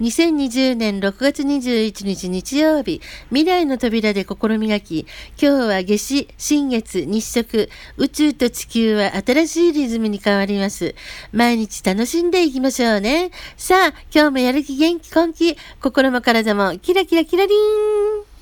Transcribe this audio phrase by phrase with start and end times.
[0.00, 5.06] 2020年6月21日日曜日、未来の扉で心磨き。
[5.40, 10.94] 今日は夏至、新月、日食、宇宙と地球は新しいリズムに変わります。
[11.32, 13.32] 毎日楽しんでいきましょうね。
[13.56, 18.27] さあ、今日もやる気元気根気、心も体もキラキラキラリン。